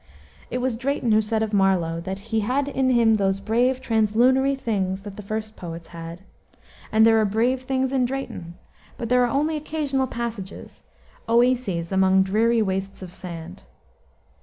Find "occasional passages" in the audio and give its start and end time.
9.55-10.81